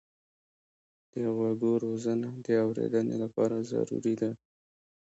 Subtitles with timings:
[1.11, 4.31] د غوږو روزنه د اورېدنې لپاره ضروري ده.